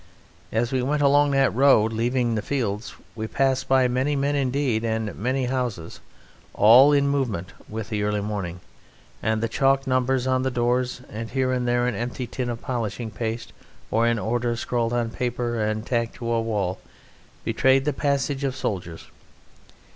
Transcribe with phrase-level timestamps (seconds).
[0.51, 4.83] As we went along that road, leaving the fields, we passed by many men indeed,
[4.83, 5.99] and many houses,
[6.55, 8.61] all in movement with the early morning;
[9.21, 12.61] and the chalked numbers on the doors, and here and there an empty tin of
[12.63, 13.53] polishing paste
[13.91, 16.79] or an order scrawled on paper and tacked to a wall
[17.43, 19.05] betrayed the passage of soldiers.